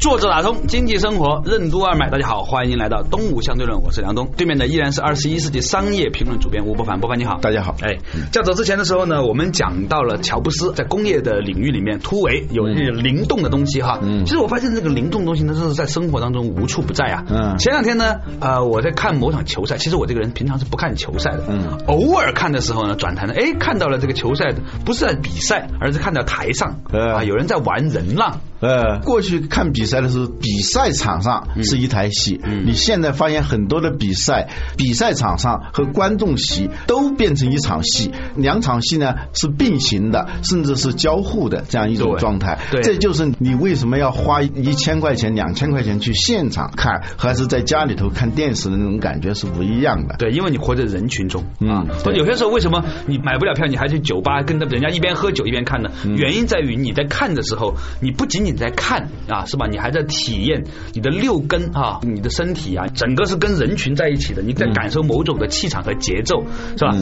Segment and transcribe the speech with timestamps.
[0.00, 7.76] 坐着打通经济生活任督二脉，大家好，欢迎来到东吴相对论，我是梁东，对面的依然是二十一世纪商业评论主编吴伯凡，伯凡你好，大家好。
[7.82, 7.98] 哎，
[8.32, 13.98] 在走之前的时候呢，我们讲到了乔布斯在工业的领域里面突围，有这个灵动的东西哈。
[14.00, 17.26] 嗯，其实我发现这个灵动东西呢，是在生活当中无处不在啊。
[17.28, 21.44] 嗯，前两天呢，呃，我在看某场球赛，其实我这个人平常是不看球赛的。
[21.46, 24.54] 嗯，偶尔看的时候呢，转台呢，哎，看到了这个球赛
[24.86, 28.40] 不是在比赛，而是看到台上啊有人在玩人浪。
[28.60, 32.40] 呃，过去看比赛的时候，比赛场上是一台戏。
[32.44, 42.58] 嗯，你现在发现很多的比赛，比赛场上和观众席都变成一场戏，两场戏呢是并行的，甚至是交互的这样一种状态。
[42.70, 50.16] 对，这就是你为什么要花一千块钱、两千块钱去现场看，还是在家里头看电视的那种感觉是不一样的。
[50.18, 51.86] 对，因为你活在人群中啊。
[52.14, 55.90] 有些时候为什么你买不了票，你还去酒吧跟着人家一边喝酒一边看呢？
[56.04, 59.66] 原因在于你在看的时候，你不仅仅在看啊，是吧？
[59.70, 66.42] 你还在体验你的六根啊，你的身体啊，整个是跟人群在一起的，你在感受某种的气场和节奏，
[66.76, 66.94] 是吧？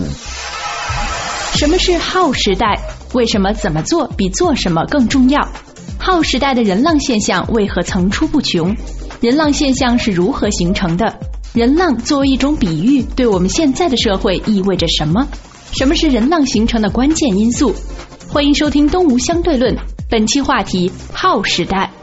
[1.54, 2.78] 什么是耗时代？
[3.14, 5.40] 为什么怎么做比做什么更重要？
[5.98, 8.76] 耗时代的人浪现象为何层出不穷？
[9.20, 11.18] 人浪现象是如何形成的？
[11.54, 15.26] 人浪作为一种比喻，对我们现在的社会意味着什么？
[15.72, 17.74] 什么是人浪形成的关键因素？
[18.28, 19.74] 欢迎收听《东吴相对论》。
[20.10, 21.97] 本期话题：耗时代。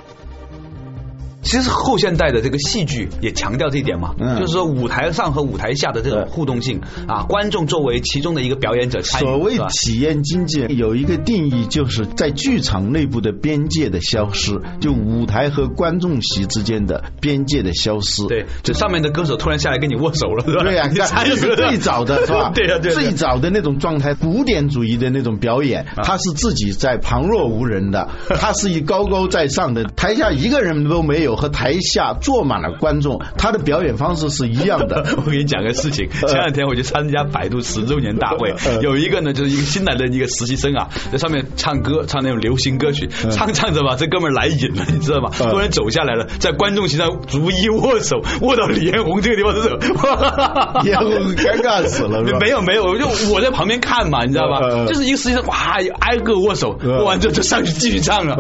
[1.46, 9.26] 其实后现代的这个戏剧也强调这一点嘛，就是说舞台上和舞台下的这种互动性啊，观众作为其中的一个表演者参与。
[9.26, 18.26] 所谓体验经济有一个定义，就是在剧场内部的边界的消失，就舞台和观众席之间的边界的消失。
[18.26, 20.64] 对，就上面的歌手突然下来跟你握手了， 是吧？
[20.66, 22.52] 对呀，这是最早的是吧？
[22.56, 22.92] 对呀，对。
[22.92, 28.10] 最早的那种状态，古典主义的那种表演，他是自己在旁若无人的，
[28.40, 31.35] 他是以高高在上的，台下一个人都没有。
[31.36, 35.06] 和台下坐满了观众，他的表演方式是一样的。
[35.26, 45.30] 我给你讲个事情，前两天我去参加百度十周年大会， 有一个呢就是一个新来的一个实习生啊，在上面唱歌，唱那种流行歌曲，唱唱着吧，这哥们儿来瘾了，你知道吗？
[45.38, 49.76] 突然走下来了，在观众席上逐一握手，握到李彦宏这个地方的时候，
[50.84, 52.24] 李彦宏尴尬死了。
[52.40, 54.86] 没有没有，就我在旁边看嘛，你知道吧？
[54.88, 55.56] 就是一个实习生，哇，
[56.00, 58.36] 挨个握手，握完之后就上去继续唱了。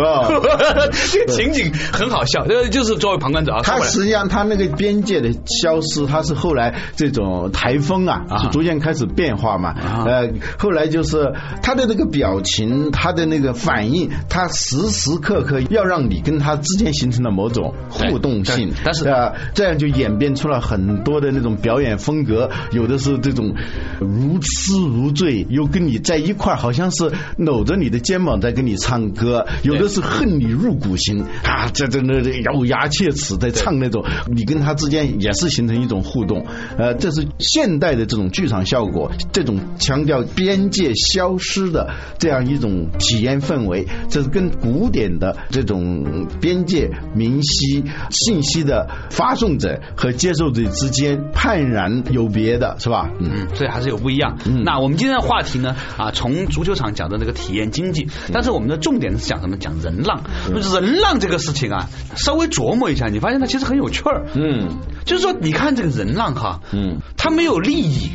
[1.11, 2.95] 这个情景很好笑，这就。
[2.95, 9.73] 是作为旁观者啊，他实际上他那个边界的消失，他是后来这种台风啊，是逐渐开始变化嘛。
[10.05, 10.29] 呃，
[10.59, 18.71] 后来就是他的那个表情，他的那个反应，他时时刻刻要让你跟他之间形成了某种互动性。
[18.83, 23.55] 但是啊，这样就演变出了很多的那种表演风格，有的是这种
[23.99, 32.74] 如痴如醉，又跟你在一块儿，好像是搂着你的肩膀在跟你唱歌；有的是恨你入骨心啊，这这那这咬牙。
[32.75, 36.45] 牙切齿在唱那种，你跟他之间也是形成一种互动，
[36.77, 53.09] 呃，这是现代的这种剧场效果，这种强调边界消失的这样一种体验氛围，这是跟古典的这种边界明晰信息的发送者和接受者之间判然有别的是吧？
[53.19, 54.37] 嗯，所以还是有不一样。
[54.63, 59.55] 那我们今天的话题呢，啊，从足球场讲的那个体验经济，但是我们的重点是讲什么？
[59.57, 60.21] 讲人浪，
[60.51, 64.23] 人浪这个事情啊，稍微琢磨一下，你发现它其实很有趣儿。
[64.33, 64.69] 嗯，
[65.05, 68.11] 就是说，你看这个人浪哈，嗯，他没有利益。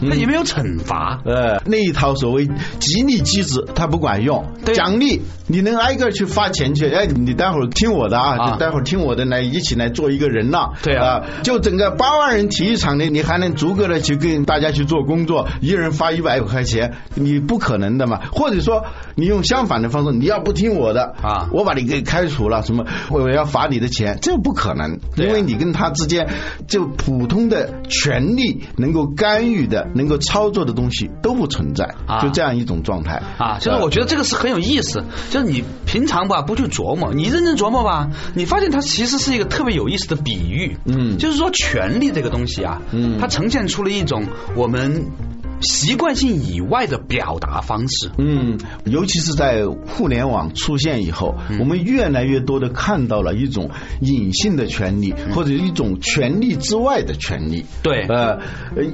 [0.00, 2.46] 那也没有惩罚，呃，那一套所谓
[2.78, 4.44] 激励机制它不管用，
[4.74, 26.28] 奖励你能挨个去发钱去，哎，你待会儿听我的啊，待会儿听我的来一起来做一个人呐，对啊，就整个八万人体育场的，你还能逐个的去跟大家去做工作，一人发一百块钱，你不可能的嘛，或者说你用相反的方式，你要不听我的啊，我把你给开除了，什么我要罚你的钱，这不可能，因为你跟他之间
[26.66, 29.88] 就普通的权利能够干预的。
[29.94, 33.58] 能够操作的东西都不存在，就这样一种状态啊。
[33.58, 40.76] 就是我觉得这个是很有意思，就是你平常吧不去琢磨，你认真琢磨吧，你发现它其实是一个特别有意思的比喻。
[40.84, 44.24] 嗯，就是说权力这个东西啊，嗯，它呈现出了一种
[44.56, 45.06] 我们。
[45.64, 48.10] 习惯性以外的表达方式。
[48.18, 53.70] 嗯，尤其是在互联网出现以后，我们越来越多的看到了一种
[54.00, 57.64] 隐性的权利，或者一种权利之外的权利。
[57.82, 58.40] 对，呃，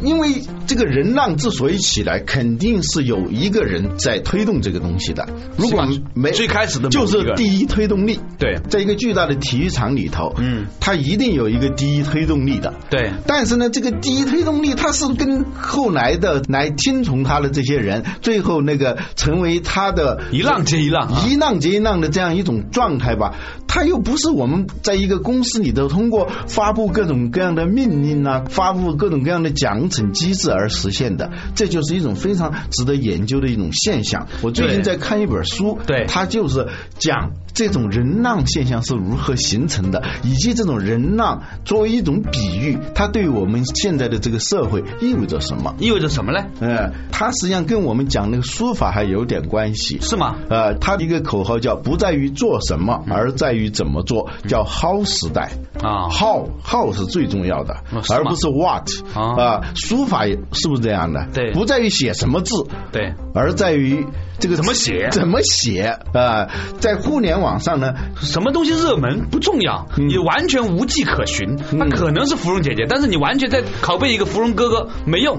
[0.03, 5.29] 因为这个人浪之所以起来，肯定是有一个人在推动这个东西的。
[5.57, 8.19] 如果没最开始的就是第一推动力。
[8.39, 12.75] 对，在一个巨大的体育场里头，嗯，它一定有一个第一推动力的。
[12.89, 23.35] 对，但是呢，这个第一推动力，它是跟后来的来听从他的这些人，最后那个成为他的一浪接一浪，一浪接一浪的这样一种状态吧。
[23.67, 31.31] 他又不是我们在一个公司里头通过发布各种各样的命令啊，发布各种各样的奖惩机制而实现的。
[31.55, 34.27] 这就是一种非常值得研究的一种现象。
[34.43, 36.67] 我最近在看一本书，对，它就是
[36.99, 37.31] 讲。
[37.53, 45.75] 这种人浪现象是如何形成的，以及这种人浪作为一种比喻，它对我们现在的这个社会意味着什么？
[45.81, 46.40] 意味着什么呢？
[46.61, 50.37] 嗯，他实际上跟我们讲那个书法还有点关系，是吗？
[50.49, 55.51] 呃，他的一个口号叫“不在于做什么，而在于怎么做”，叫 “how 时代”
[55.83, 57.77] 啊，how how 是最重要的，
[58.11, 59.61] 而不是 what 啊。
[59.75, 61.27] 书法是不是这样的？
[61.33, 64.07] 对，不在于写什么字，对，而在于
[64.39, 65.99] 这个怎么写，怎么写？
[66.13, 66.49] 啊？
[66.81, 71.57] 在互联网上呢，什么东西热门不重要，你完全无迹可寻。
[71.57, 75.39] 它可能是芙蓉姐姐，但是你完全在拷贝一个芙蓉哥哥没用。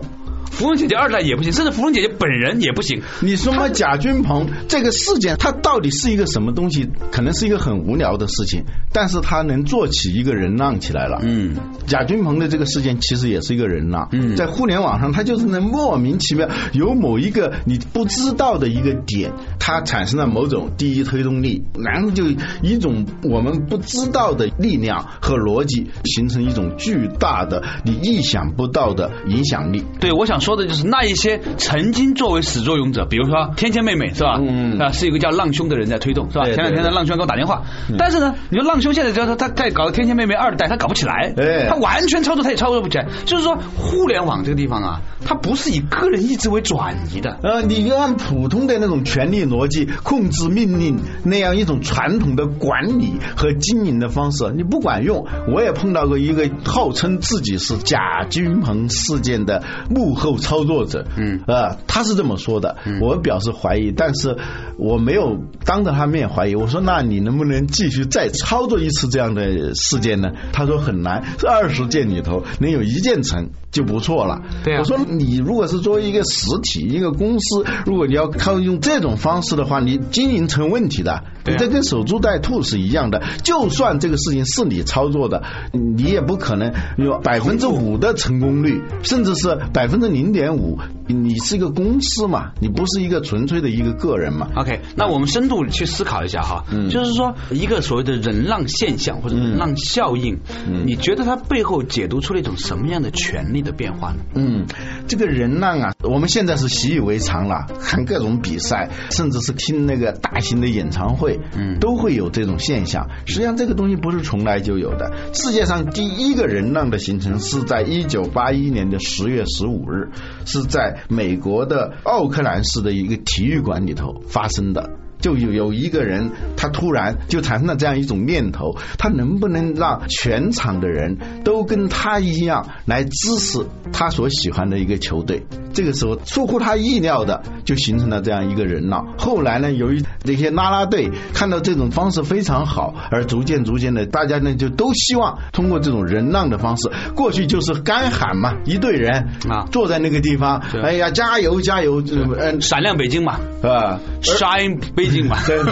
[0.52, 3.02] 芙蓉姐姐二代也不行，甚至芙蓉姐姐本人也不行。
[3.22, 6.90] 你说嘛，贾君鹏这个事件，它到底是一个什么东西？
[7.10, 11.20] 可能是一个很无聊的事情，但是他能做起一个人浪起来了。
[11.24, 11.56] 嗯，
[11.88, 14.10] 贾君鹏的这个事件其实也是一个人浪。
[14.12, 22.26] 嗯，在互联网上，他就是能莫名其妙有某一个你不知道的一个点，它产生了某种第一推动力，然后就
[22.62, 29.86] 一种我们不知道的力量和逻辑，形成一种巨大的你意想不到的影响力。
[30.02, 30.41] 对，我想。
[30.42, 34.40] 说的就是那一些曾经作为始作俑者，比如说天天妹妹是吧？
[34.42, 36.46] 嗯啊，是一个叫浪兄的人在推动是吧？
[36.46, 37.62] 前两天的浪兄给我打电话，
[37.98, 41.34] 但是呢，你说浪兄现在就是他在搞天天妹妹二代，他搞不起来，
[41.70, 43.08] 他完全操作他也操作不起来。
[43.26, 47.38] 就是说，互联网这个地方啊，它不是以个人意志为转移的。
[47.44, 55.28] 呃，你就按普通的那种权力逻辑控制命令那样一种传统的管理和经营的方式，你不管用。
[55.54, 60.31] 我也碰到过一个号称自己是贾君鹏事件的幕后。
[60.38, 64.38] 操作者，嗯，啊，他是这么说的，我表示怀疑，但是
[64.78, 66.56] 我没有当着他面怀疑。
[66.56, 70.30] 我说，那你能不能继续再操作一次这样的事件呢？
[70.52, 74.42] 他说很难，这二十件里头能有一件成就不错了。
[74.64, 81.24] 对，我说你如果是作为一个实体一个公司，如果你要靠用这种方式的话，你经营成问题的。
[81.44, 85.42] 你这跟守株待兔是一样的，就算这个事情是你操作的，
[85.74, 90.78] 你也不可能有百分之五的成功率，甚至是百分之零零点五。
[91.12, 94.50] 你是一个公司嘛，你不是一个纯粹的一个个人嘛。
[94.56, 104.20] OK，那我们深度去思考一下哈，嗯就是说一个所谓的人浪现象或者人浪效应，嗯你觉得它背后解读出了一种什么样的权力的变化呢？
[104.36, 104.66] 嗯，
[105.08, 111.40] 这个人浪啊，我们现在是习以为常了，看各种比赛，甚至是听那个大型的演唱会。
[111.56, 113.10] 嗯，都会有这种现象。
[113.26, 115.12] 实际上，这个东西不是从来就有的。
[115.34, 120.10] 世界上第一个人浪的形成是在一九八一年的十月十五日，
[120.46, 124.90] 是在美国的奥克兰市的一个体育馆里头发生的。
[125.20, 135.46] 就有有一个人，他突然就产生了这样一种念头：他能不能让全场的人都跟他一样来支持他所喜欢的一个球队？
[135.74, 139.14] 这个时候出乎他意料的，就形成了这样一个人浪。
[139.18, 146.92] 后来呢，由于那些拉拉队看到这种方式非常好，而逐渐逐渐的，大家呢就都希望通过这种人浪的方式。
[147.16, 155.64] 过去就是干喊嘛，一队人啊坐在那个地方，哎呀加油加油，嗯，闪亮北京嘛，啊，shine 北京嘛，对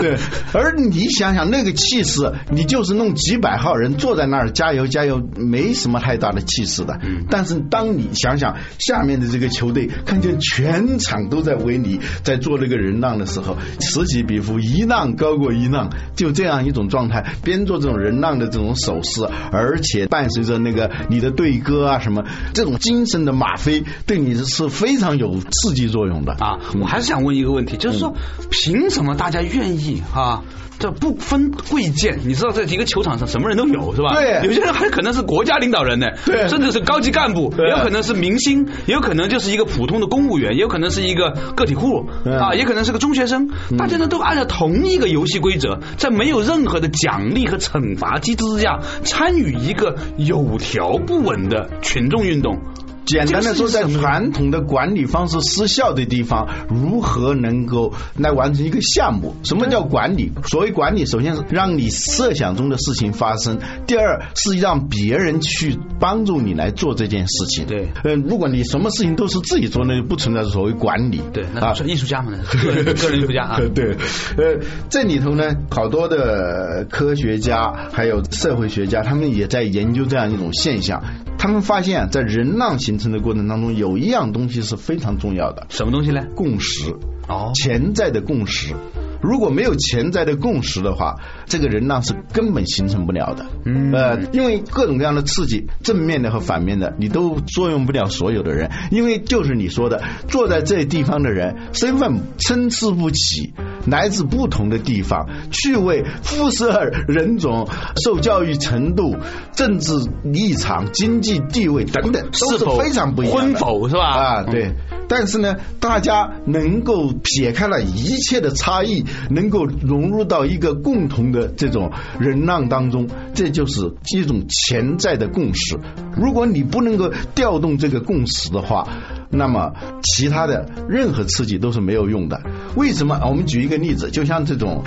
[0.00, 0.18] 对。
[0.52, 7.00] 而你想想那个气势，你就是弄几百号人坐在那儿加油加油，没什么太大的气势的。
[7.30, 8.97] 但是当你想想下。
[8.98, 22.24] 下面的这个球队看见全场都在为你在做这个人浪的时候，此起彼伏，一浪高过一浪，就这样一种状态，边做这种人浪的这种手势，而且伴随着那个你的对歌啊什么，
[22.54, 26.58] 这种精神的吗啡，对你是非常有刺激作用的啊！
[26.80, 28.16] 我还是想问一个问题，就是说，
[28.50, 30.42] 凭什么大家愿意啊？
[30.78, 34.14] 这不分贵贱，你知道，在一个球场上，什么人都有，是吧？
[34.14, 43.50] 对，有些人还可能是国家领导人呢，对，甚至是高级干部，也有可能是明星，也有可能就是一个普通的公务员，也有可能是一个个体户啊，也可能是个中学生。
[43.76, 52.60] 大家呢都按照同一个游戏规则，在没有任何的奖励和惩罚机制之下，参与一个有条不紊的群众运动。
[53.08, 59.34] 简单的说，在传统的管理方式失效的地方，如何能够来完成一个项目？
[59.44, 60.30] 什么叫管理？
[60.44, 67.64] 所谓管理，首先是让你设想中的事情发生；第二是让别人去帮助你来做这件事情。
[67.64, 71.22] 对，嗯，如果你什么事情都是自己做，那就不存在所谓管理。
[71.32, 73.58] 对，啊，艺术家嘛，个人 个人艺术家啊。
[73.74, 73.96] 对，
[74.36, 74.60] 呃，
[74.90, 81.02] 这里头呢，好多的科学家还有社会学家，他们也在研究这样一种现象。
[81.38, 85.66] 他们发现，在人浪形成的过程当中，有一样东西是非常重要的。
[85.70, 86.26] 什么东西呢？
[86.34, 86.90] 共识。
[87.28, 88.74] 哦，潜在的共识。
[89.20, 93.46] 如果没有潜在的共识的话，这个人浪是根本形成不了的。
[93.64, 98.70] 嗯，呃，因为各种各样的刺激，正面的和反面的，你都作用不了所有的人。
[98.90, 103.52] 因为就是你说的，坐在这地方的人，身份参差不齐，
[103.86, 107.68] 来自不同的地方，趣味、肤色、人种、
[108.02, 109.16] 受教育程度、
[109.52, 113.42] 政治立场、经济地位等等，都是非常不一样的。
[113.42, 114.04] 婚否是吧？
[114.04, 114.74] 啊，对。
[115.10, 125.78] 但是呢，大家能够撇开了一切的差异，能够融入到一个共同的这种人浪当中，这就是一种潜在的共识。
[126.16, 128.88] 如果你不能够调动这个共识的话，
[129.30, 129.72] 那么
[130.02, 132.42] 其他的任何刺激都是没有用的。
[132.76, 133.20] 为什么？
[133.28, 134.84] 我们举一个例子，就像这种。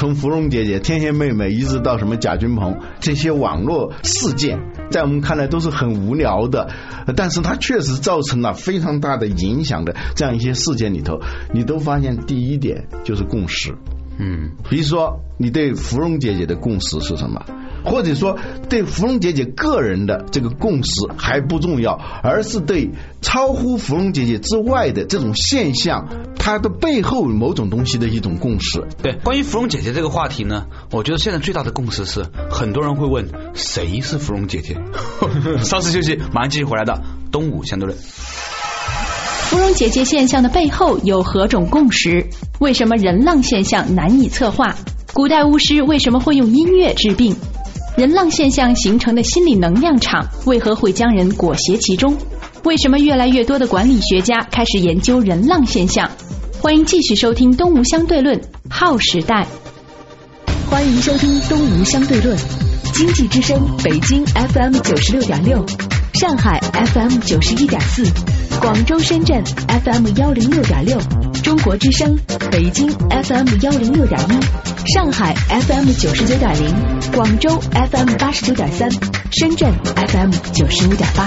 [0.00, 4.58] 从芙蓉姐姐、天仙妹妹，一直到什么贾君鹏，这些网络事件，
[4.90, 6.70] 在我们看来都是很无聊的，
[7.14, 11.20] 但是它确实造成了非常大的影响的这样一些事件里头，
[11.52, 13.74] 你都发现第一点就是共识。
[14.18, 17.44] 嗯，比如说你对芙蓉姐姐的共识是什么？
[17.84, 18.38] 或者说
[18.68, 22.90] 对芙蓉姐姐个人的这个共识还不重要，而是对
[23.20, 26.06] 超乎芙蓉姐姐之外的这种现象，
[26.42, 28.82] 它的背后某种东西的一种共识。
[29.02, 34.74] 对，关于芙蓉姐姐这个话题呢，我觉得现在最大的共识是，很多人会问谁是芙蓉姐姐。
[35.62, 36.98] 稍事休息，马上继续回来的
[37.30, 37.98] 东吴相对论。
[37.98, 42.26] 芙蓉姐姐现象的背后有何种共识？
[42.58, 44.74] 为什么人浪现象难以策划？
[45.12, 47.36] 古代巫师为什么会用音乐治病？
[47.96, 52.16] 人浪现象形成的心理能量场为何会将人裹挟其中？
[52.64, 56.08] 为什么越来越多的管理学家开始研究人浪现象？
[56.62, 58.38] 欢迎继续收听《东吴相对论》，
[58.68, 59.46] 号时代。
[60.68, 62.36] 欢迎收听《东吴相对论》，
[62.92, 65.64] 经济之声，北京 FM 九十六点六，
[66.12, 68.04] 上海 FM 九十一点四，
[68.60, 70.98] 广州、深圳 FM 幺零六点六，
[71.42, 72.18] 中国之声，
[72.50, 76.74] 北京 FM 幺零六点一，上海 FM 九十九点零，
[77.12, 78.90] 广州 FM 八十九点三，
[79.32, 81.26] 深圳 FM 九十五点八。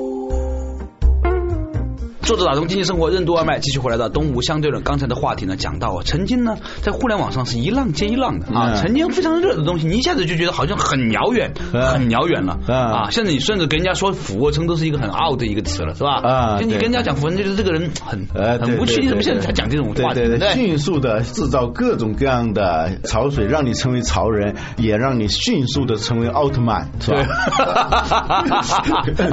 [2.23, 4.83] 作者打通经济生活任督二脉，继续回来的东吴相对论。
[4.83, 13.09] 刚才的话题呢，讲到啊，曾经呢，在互联网上是一浪接一浪的啊，曾经非常热的东西，你一下子就觉得好像很遥远，很遥远了啊。
[13.09, 16.21] 现在你甚至跟人家说俯卧撑都是一个很 out 的一个词了，是吧？
[16.21, 18.27] 啊，就你跟人家讲俯卧撑，就是这个人很
[18.59, 20.21] 很无趣，你怎么现在才讲这种话题？
[20.21, 27.25] 对对，迅速的制造各种各样的潮水，让你成为潮人，也让你迅速的成为奥特曼，是吧？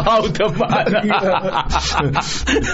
[0.06, 0.84] 奥特曼。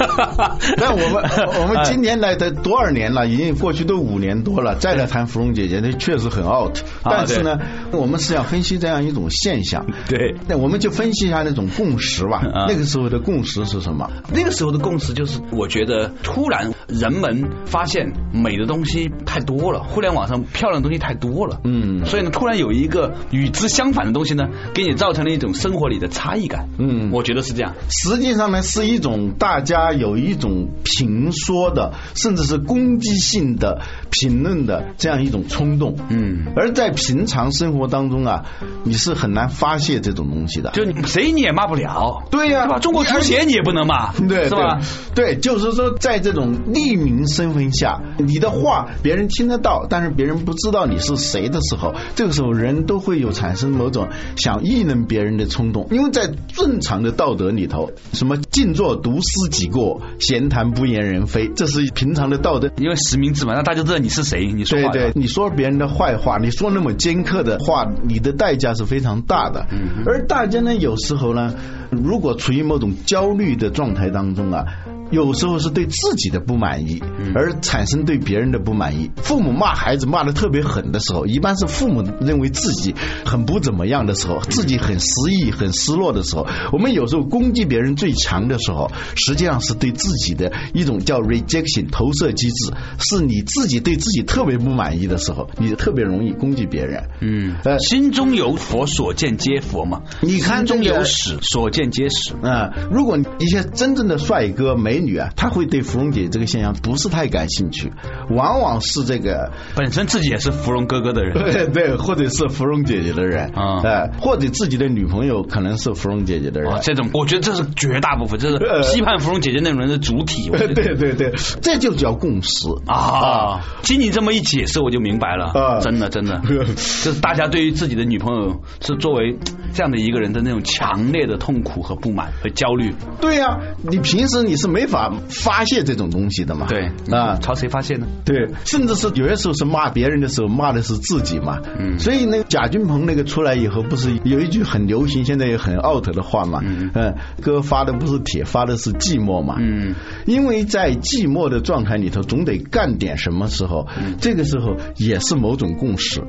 [0.76, 1.24] 那我们
[1.62, 3.26] 我们今年来的多少年了？
[3.26, 6.78] 已经过去都五年多了，再来谈芙蓉姐姐，那确实很 out。
[7.02, 7.58] 但是呢，
[7.92, 9.86] 我们是要分析这样一种现象。
[10.08, 12.42] 对，那我们就分析一下那种共识吧。
[12.68, 14.10] 那个时候的共识是什么？
[14.32, 21.60] 那个时候的共识就是，我觉得突然人们发现美的东西太多了，互联网上漂亮的东西太多了。
[21.64, 24.44] 嗯，所以呢，突然有一个与之相反的东西呢，
[24.74, 26.68] 给你造成了一种生活里的差异感。
[26.78, 27.74] 嗯，我觉得是这样。
[27.88, 30.24] 实际上呢，是一种大家有。
[30.24, 38.46] 一种评说的，甚至是攻击性的评论的这样一种冲动，嗯，而在平常生活当中啊，
[38.84, 42.78] 你是很难发泄这种东西的，就你谁你也骂不了，对呀，是吧？
[42.78, 44.80] 中国足协你也不能骂，对，是吧？
[45.14, 59.83] 对，就是说在这种匿名身份下，你的话别人听得到，但是别人不知道你是谁的时候，这个时候人都会有产生某种想议论别人的冲动，因为在正常的道德里头，什么静坐读诗几过。
[60.18, 64.52] 闲谈不言人非，这是平常的道德，因为实名制嘛，让大家知道你是谁。
[64.52, 69.66] 你说对对，你说别人的坏话，你说那么尖刻的话，你的代价是非常大的。
[70.06, 71.54] 而大家呢，有时候呢，
[71.90, 74.64] 如果处于某种焦虑的状态当中啊。
[75.10, 77.02] 有时候是对自己的不满意，
[77.34, 79.10] 而产生对别人的不满意。
[79.16, 82.94] 父母骂孩子骂的特别狠的时候，一般是父母认为自己
[83.24, 86.46] 很不怎么样的时候，自己很失意、很失落的时候。
[86.72, 97.04] 我们有时候攻击别人最强的时候，实际上是对自己的一种叫 rejection 投射机制，是你自己对自己特别不满意的时候，你特别容易攻击别人。
[97.20, 100.02] 嗯，呃，心中有佛，所见皆佛嘛。
[100.20, 102.70] 你看中有屎，所见皆屎啊。
[102.90, 107.92] 如果一些真正的帅哥美女啊，她会对芙蓉姐姐这个现象不是太感兴趣，
[108.30, 120.50] 往往是这个本身自己也是芙蓉哥哥的人，对 对，或者是芙蓉姐姐的人啊，哎，或者自己的女朋友可能是芙蓉姐姐的人，这种我觉得这是绝大部分，这是批判芙蓉姐姐那种人的主体。
[120.50, 122.68] 对对对，这就叫共识。
[122.86, 123.60] 啊！
[123.82, 125.46] 经你这么一解释，我就明白了。
[125.46, 125.80] 啊！
[125.80, 129.38] 真的真的， 就是大家对于自己的女朋友是作为
[129.74, 132.94] 这样的一个人的那种强烈的痛苦和不满和焦虑。
[133.20, 136.66] 对呀，你平时你是没法发泄这种东西的嘛？
[136.68, 138.06] 对啊，朝谁发泄呢？
[138.24, 141.60] 对，甚至是有些时候是骂别人的时候，骂的是自己嘛。
[141.78, 146.60] 嗯，所以那个贾君鹏那个出来以后，不是有一句很流行，现在也很 out 的话嘛？
[146.62, 149.56] 嗯，哥发的不是铁，发的是寂寞嘛？
[149.58, 149.94] 嗯，
[150.26, 153.88] 因为在寂寞的状态里头，总得干点什么时候，
[154.20, 156.22] 这个时候也是某种共识。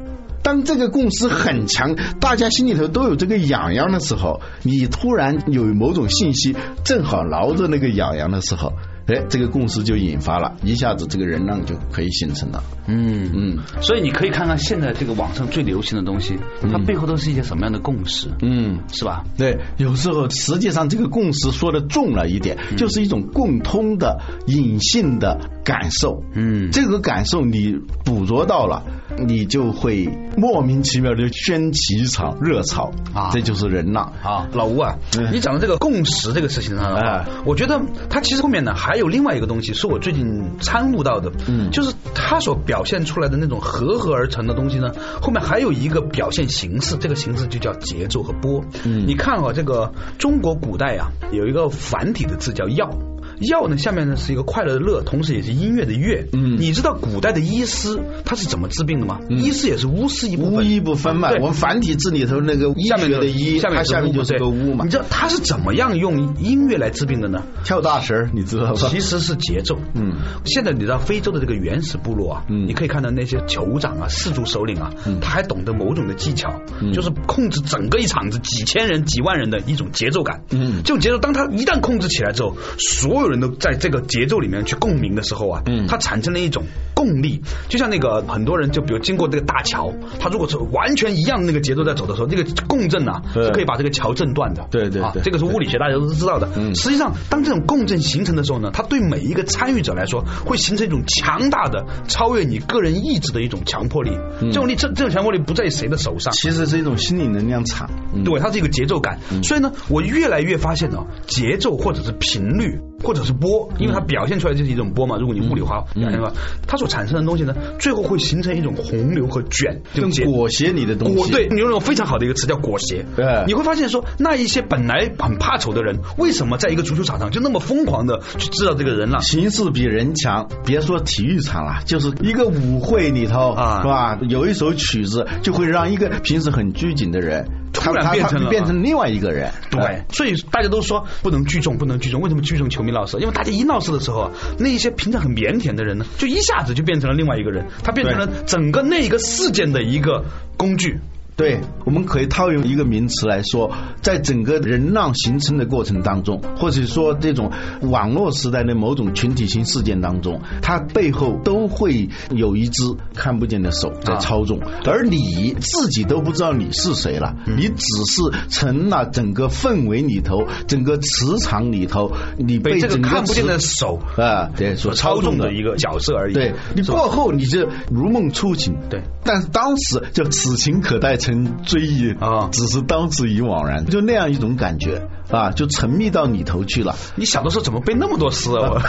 [0.46, 8.72] 当这个共识很强，大家心里头都有这个痒痒的时候，你突然有某种信息，正好挠着那个痒痒的时候。
[9.08, 12.64] 哎，这个共识就引发了，一下子这个人浪就可以形成了。
[12.88, 16.38] 嗯嗯，所以你可以看看现在这个网上最流行的东西，
[16.72, 18.30] 它背后都是一些什么样的共识？
[18.42, 19.24] 嗯，是吧？
[19.38, 26.24] 对，有时候实际上这个共识说的重了一点，就是一种共通的隐性的感受。
[26.34, 28.84] 嗯，这个感受你捕捉到了，
[29.28, 33.30] 你就会莫名其妙的掀起一场热潮啊！
[33.32, 34.48] 这就是人浪啊！
[34.54, 34.96] 老吴啊，
[35.32, 38.95] 你讲的这个共识这个事情上的话，我觉得它其实后面呢还。
[38.96, 48.64] 还有另外一个东西是我最近参悟到的，嗯，就是它所表现出来的那种合合而成的东西呢，后面还有一个表现形式，这个形式就叫节奏和波。
[48.86, 52.90] 嗯，你看啊，这个中国古代啊，有一个繁体的字叫药。
[53.40, 56.28] 药呢，下面呢是一个快乐的乐，同时也是音乐的乐。
[56.34, 59.20] 嗯，你知道古代的医师他是怎么治病的吗？
[59.30, 61.32] 医师也是巫师一部分，巫医不分嘛。
[61.40, 64.86] 我们繁体字里头那个下面的医，下面下面就是个巫嘛。
[64.86, 67.44] 你知道他是怎么样用音乐来治病的呢？
[67.64, 68.88] 跳大神，你知道吧？
[68.90, 69.78] 其实是节奏。
[69.94, 70.14] 嗯，
[70.46, 76.62] 现在你知道非洲的这个原始部落啊，嗯你可以看到那些酋长啊、氏族首领啊，他还懂得某种的技巧，
[76.94, 80.44] 就是控制整个一场子几千人、几万人的一种节奏感。
[80.52, 84.06] 嗯，这种节奏，当他一旦控制起来之后，所有人都在这个。
[84.06, 94.68] 节奏里面去共鸣的时候啊，嗯，它产生了一种共力，就像那个很多人就比如经过这个大桥，他如果是完全一样那个节奏在走的时候，那个共振啊是可以把这个桥震断的。
[94.70, 96.48] 对对啊，这个是物理学大家都是知道的。
[96.76, 104.12] 实际上，当这种共振形成的时候呢，它对每一个参与者来说会形成一种强大的超越你个人意志的一种强迫力。
[104.40, 107.90] 这种力，这这种强迫力不在谁的手上，其实是一种心理能量场。
[108.24, 109.20] 对，它是一个节奏感。
[109.44, 115.18] 所以呢，我越来越发现呢，节奏或者是频率或者是波，因为它表现出来就是一种波嘛。
[115.18, 116.34] 如果你物理化表现的话，
[116.68, 121.32] 它所产生的东西呢，最后会形成一种洪流和卷，就裹挟你的东西。
[121.32, 123.06] 对，你用一种非常好的一个词叫裹挟。
[123.16, 129.20] 对，你会发现说，那一些本来很怕丑的人，为什么在一个足球场上就那么疯狂的去制造这个人了？
[129.22, 134.20] 形势比人强，别说体育场了，就是一个舞会里头啊，是吧？
[134.28, 137.48] 有一首曲子就会让一个平时很拘谨的人。
[137.76, 142.22] 突然变成了变成另外一个人，对，所以大家都说不能聚众，不能聚众。
[142.22, 143.18] 为什么聚众球迷闹事？
[143.20, 150.26] 因为大家一闹事的时候，那一些平常很腼腆的人呢，就一下子就变成了另外一个人，他变成了整个那一个事件的一个
[150.58, 151.00] 工具。
[151.36, 153.70] 对，我们可以套用一个名词来说，
[154.02, 162.84] 在整个人浪形成的过程当中，或者说这种网络时代的某种群体性事件当中，它背后都会有一只
[163.16, 176.34] 看不见的手在操纵，而你自己都不知道你是谁了，你只是成了整个氛围里头、整个磁场里头，你被这个看不见的手啊对所操纵的一个角色而已。
[176.34, 181.18] 对你过后你就如梦初醒，对，但是当时就此情可待。
[181.26, 186.96] 成追忆啊，只是当时已惘然，就那样一种感觉啊，就沉迷到里头去了。
[187.16, 188.82] 你小的时候怎么背那么多诗啊？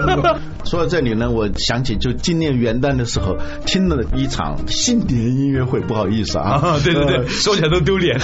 [0.64, 8.20] 说到这里呢，我想起就今年元旦的时候听了一场新年音乐会，不好意思啊，对对对，说起来都丢脸。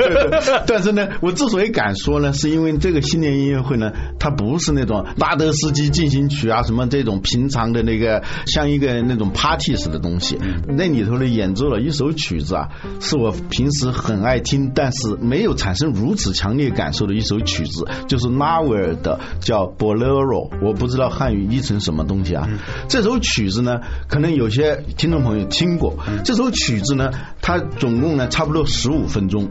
[0.66, 12.68] 但是呢，我之所以敢说呢，是因为这个新年音乐会呢，它不是那种拉德斯基进行曲啊，什么这种平常的那个像一个那种 party 式的东西，那里头呢演奏了一首曲子啊。
[13.00, 17.01] 是我平时很爱听，但是没有产生如此强烈感受。
[17.02, 22.48] 受的一首曲子，就是拉威尔的叫《Bolero》，我不知道汉语译成什么东西啊。
[22.88, 25.96] 这首曲子呢，可能有些听众朋友听过。
[26.24, 27.10] 这首曲子呢，
[27.40, 29.50] 它总共呢差不多十五分钟。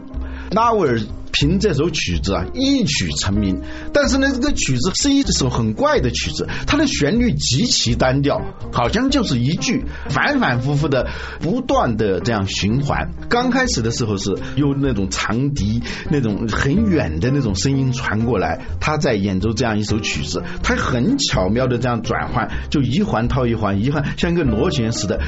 [0.50, 1.00] 拉威尔
[1.32, 8.40] 凭这首曲子啊一曲成名，但是呢，这个曲子是一首很怪的曲子，它的旋律极其单调，
[8.72, 11.08] 好像就是一句反反复复的
[11.40, 13.10] 不断的这样循环。
[13.28, 25.20] 刚开始的时候是用那种长笛那种很远的那种声音传过来，他在演奏这样一首曲子，他很巧妙的这样转换，就一环套一环，一环像一个螺旋似的。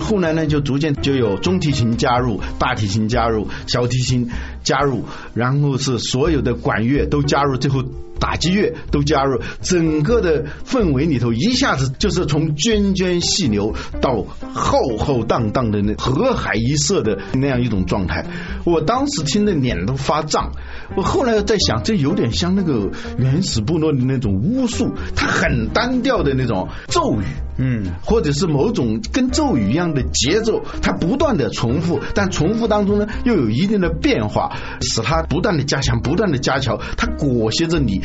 [0.00, 4.30] 后来呢，就逐渐就有中提琴加入，大提琴加入，小提琴
[4.64, 7.84] 加入，然后是所有的管乐都加入，最后
[8.18, 14.24] 打击乐都加入，整个的氛围里头一下子就是从涓涓细流到
[14.54, 18.24] 浩浩荡荡的那河海一色的那样一种状态。
[18.64, 20.52] 我当时听的脸都发胀。
[20.96, 27.24] 我后来在想，这有点像那个原始部落的那种巫术，它很单调的那种咒语，
[27.56, 38.02] 嗯，或者是某种跟咒语一样的节奏，它不断的重复，但重复当中呢又有一定的变化，使它不断的加强，不断的加强，它裹挟着你。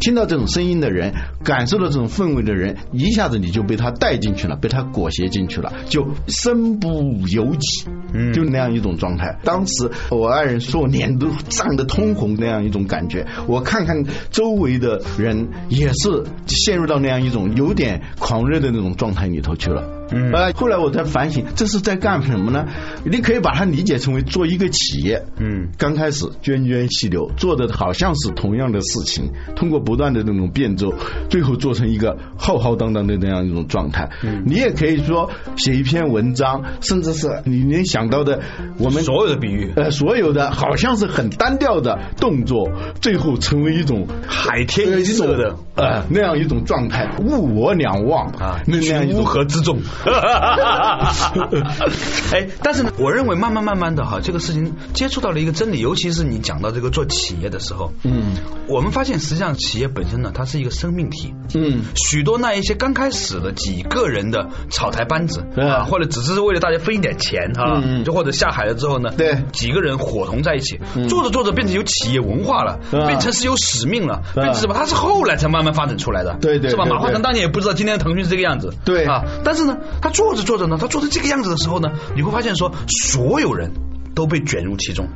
[0.00, 1.12] 听到这种声音的人，
[1.44, 6.88] 感受到这种氛围的人，一下子你就被他带进去了，被他裹挟进去了，就身不
[7.28, 7.84] 由己，
[8.32, 9.38] 就那样一种状态。
[9.44, 13.26] 当时我爱人说我脸都涨得通红，那样一种感觉。
[13.46, 19.99] 我看看周围的人，也是陷入到那样一种有点狂热的那种状态里头去了。
[20.12, 22.66] 嗯，呃，后来我在反省，这是在干什么呢？
[23.04, 25.24] 你可以把它理解成为做一个企业。
[25.38, 30.92] 嗯，刚开始涓涓细流，做的好像是同样的事情，通过不断的那种变奏，
[31.28, 34.10] 最后做成一个浩浩荡荡的那样一种状态。
[34.22, 38.40] 嗯，你也可以说写一篇文章，甚至是你能想到的，
[38.78, 42.70] 我们所有的比喻，呃，所有的好像是很单调的动作，
[43.00, 49.78] 最后成为一种海天一色的呃那样一种状态，物我两忘啊，那样乌合之众。
[52.32, 58.34] 哎，但是呢，我认为慢慢慢慢的哈，这个事情接触到了一个真理，尤其是你讲到这个做企业的时候，嗯，
[58.70, 70.78] 我们发现实际上企业本身呢，它是一个生命体，嗯，许多那一些刚开始的几个人的草台班子啊，或者只是为了大家分一点钱哈，就或者下海了之后呢，对，几个人伙同在一起，
[71.08, 74.74] 做着做着变成有企业文化了，变成是有使命了，变成什么？
[74.74, 76.84] 它是后来才慢慢发展出来的，对对，是吧？
[76.84, 79.04] 马化腾当年也不知道今天的腾讯是这个样子，对。
[79.04, 79.76] 啊，但是呢。
[80.02, 83.72] 他做着做着呢，他做成这个样子的时候呢，你会发现说，所有人
[84.14, 85.08] 都被卷入其中，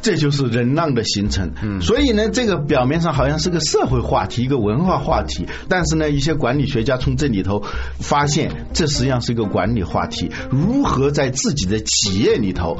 [0.00, 1.52] 这就是人浪的形成。
[1.62, 7.62] 嗯，所以呢，这个表面上好像是个社会话题，一个文化话题，但是呢，一些管理学家从这里头
[7.98, 10.30] 发现，这实际上是一个管理话题。
[10.50, 12.78] 如何在自己的企业里头，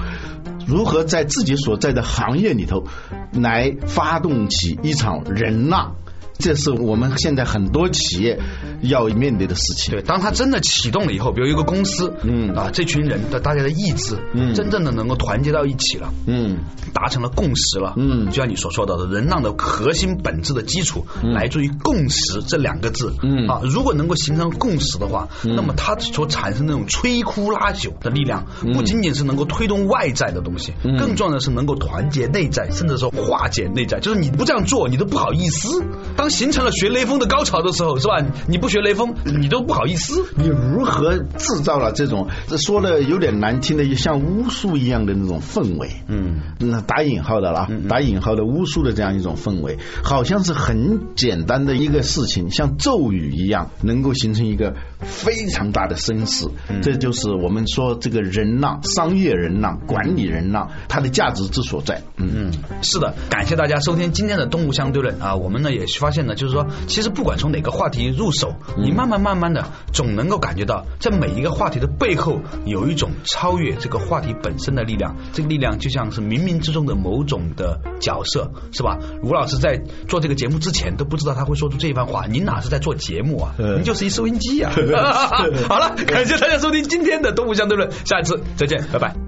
[0.67, 2.85] 如何在自己所在的行业里头，
[3.33, 5.97] 来发动起一场人浪？
[6.39, 8.39] 这是我们现在很多企业
[8.81, 9.93] 要面对的事情。
[9.93, 12.49] 对，当他真的启动了以后，比如一个公司，嗯。
[12.55, 16.59] 啊，这群人的大家的意志，嗯，真正的能够团结到一起了，嗯，
[16.93, 23.47] 达成了共识了，嗯，就像你所说到的，人浪的核心本质的基础来自于共识这两个字，嗯。
[23.47, 34.01] 啊，如果能够形成共识的话，那么它所产生那种摧枯拉朽的力量，不仅仅是能够推动外在的东西，更重要的是能够团结内在，甚至说化解内在。
[34.01, 35.85] 就是你不这样做，你都不好意思。
[36.17, 38.25] 当形成了学雷锋的高潮的时候，是吧？
[38.47, 40.27] 你不学雷锋，你都不好意思。
[40.37, 42.29] 你如何制造了这种
[42.59, 45.89] 说的有点难听的，像巫术一样的那种氛围？
[46.09, 56.47] 嗯，那打引号的啦，打引号的巫术的这样一种氛围，好像是很简单的一个事情，像咒语一样，能够形成一个非常大的声势。
[56.83, 62.03] 这就是我们说这个人浪，商业人浪，管理人浪，它的价值之所在。
[62.19, 62.53] 嗯嗯，
[62.83, 66.19] 是的，感谢大家收听今天的东吴相对论啊，我们呢也发现。
[66.19, 75.17] 现呢，就是说，其实不管从哪个话题入手，你慢慢慢慢的，总能够感觉到，在每一个话题的背后，有一种超越这个话题本身的力量。
[75.33, 78.99] 这个力量就像是冥冥之中的某种的角色，是吧？
[79.23, 83.55] 吴老师在做这个节目之前都不知道他会说出这一番话，您哪是在做节目啊？
[83.59, 84.73] 您就是一收音机啊！
[85.69, 89.28] 好了，感谢大家收听今天的动物相对论，下一次再见，拜拜。